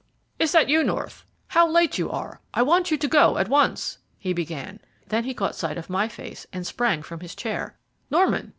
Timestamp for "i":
2.55-2.63